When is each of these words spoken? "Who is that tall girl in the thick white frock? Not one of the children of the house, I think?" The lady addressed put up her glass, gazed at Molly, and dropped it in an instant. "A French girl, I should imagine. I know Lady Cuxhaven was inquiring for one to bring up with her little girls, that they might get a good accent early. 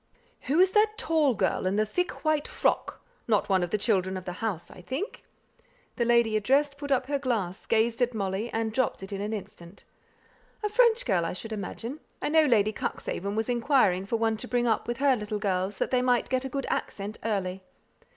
"Who 0.49 0.59
is 0.59 0.71
that 0.71 0.97
tall 0.97 1.35
girl 1.35 1.67
in 1.67 1.75
the 1.75 1.85
thick 1.85 2.25
white 2.25 2.47
frock? 2.47 3.05
Not 3.27 3.49
one 3.49 3.61
of 3.61 3.69
the 3.69 3.77
children 3.77 4.17
of 4.17 4.25
the 4.25 4.31
house, 4.41 4.71
I 4.71 4.81
think?" 4.81 5.25
The 5.97 6.05
lady 6.05 6.35
addressed 6.35 6.75
put 6.79 6.89
up 6.89 7.05
her 7.05 7.19
glass, 7.19 7.67
gazed 7.67 8.01
at 8.01 8.15
Molly, 8.15 8.49
and 8.51 8.73
dropped 8.73 9.03
it 9.03 9.13
in 9.13 9.21
an 9.21 9.31
instant. 9.31 9.83
"A 10.63 10.69
French 10.69 11.05
girl, 11.05 11.23
I 11.23 11.33
should 11.33 11.53
imagine. 11.53 11.99
I 12.19 12.29
know 12.29 12.45
Lady 12.45 12.73
Cuxhaven 12.73 13.35
was 13.35 13.47
inquiring 13.47 14.07
for 14.07 14.15
one 14.15 14.37
to 14.37 14.47
bring 14.47 14.65
up 14.65 14.87
with 14.87 14.97
her 14.97 15.15
little 15.15 15.37
girls, 15.37 15.77
that 15.77 15.91
they 15.91 16.01
might 16.01 16.29
get 16.29 16.45
a 16.45 16.49
good 16.49 16.65
accent 16.71 17.19
early. 17.23 17.61